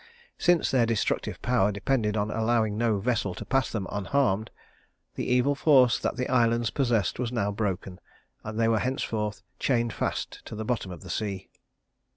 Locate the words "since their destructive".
0.39-1.39